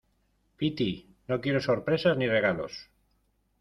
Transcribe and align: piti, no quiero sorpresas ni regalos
piti, 0.61 0.87
no 1.27 1.39
quiero 1.43 1.61
sorpresas 1.69 2.17
ni 2.17 2.27
regalos 2.35 2.85